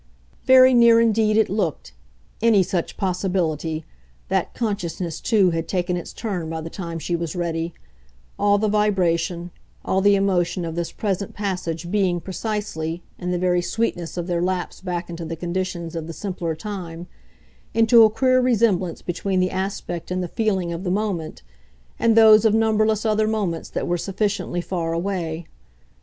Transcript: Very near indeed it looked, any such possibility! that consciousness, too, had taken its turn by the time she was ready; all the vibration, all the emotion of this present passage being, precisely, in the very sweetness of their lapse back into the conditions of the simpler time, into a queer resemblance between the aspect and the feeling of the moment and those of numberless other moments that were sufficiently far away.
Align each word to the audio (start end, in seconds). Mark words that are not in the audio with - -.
Very 0.45 0.73
near 0.73 0.99
indeed 0.99 1.37
it 1.37 1.47
looked, 1.47 1.93
any 2.41 2.63
such 2.63 2.97
possibility! 2.97 3.85
that 4.29 4.55
consciousness, 4.55 5.21
too, 5.21 5.51
had 5.51 5.67
taken 5.67 5.95
its 5.95 6.11
turn 6.11 6.49
by 6.49 6.59
the 6.59 6.71
time 6.71 6.97
she 6.97 7.15
was 7.15 7.35
ready; 7.35 7.75
all 8.39 8.57
the 8.57 8.67
vibration, 8.67 9.51
all 9.85 10.01
the 10.01 10.15
emotion 10.15 10.65
of 10.65 10.73
this 10.73 10.91
present 10.91 11.35
passage 11.35 11.91
being, 11.91 12.19
precisely, 12.19 13.03
in 13.19 13.29
the 13.29 13.37
very 13.37 13.61
sweetness 13.61 14.17
of 14.17 14.25
their 14.25 14.41
lapse 14.41 14.81
back 14.81 15.07
into 15.07 15.23
the 15.23 15.35
conditions 15.35 15.95
of 15.95 16.07
the 16.07 16.13
simpler 16.13 16.55
time, 16.55 17.05
into 17.75 18.01
a 18.01 18.09
queer 18.09 18.41
resemblance 18.41 19.03
between 19.03 19.39
the 19.39 19.51
aspect 19.51 20.09
and 20.09 20.23
the 20.23 20.27
feeling 20.27 20.73
of 20.73 20.83
the 20.83 20.89
moment 20.89 21.43
and 21.99 22.15
those 22.15 22.43
of 22.43 22.55
numberless 22.55 23.05
other 23.05 23.27
moments 23.27 23.69
that 23.69 23.85
were 23.87 23.99
sufficiently 23.99 24.61
far 24.61 24.93
away. 24.93 25.45